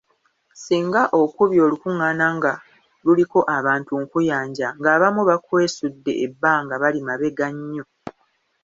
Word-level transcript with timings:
Singa 0.63 1.01
okubye 1.21 1.59
olukungaana 1.67 2.25
nga 2.37 2.51
luliko 3.03 3.39
abantu 3.57 3.91
nkuyanja 4.03 4.67
ng’abamu 4.79 5.21
bakwesudde 5.29 6.11
ebbanga 6.25 6.73
bali 6.81 6.99
mabega 7.07 7.47
nnyo. 7.55 7.85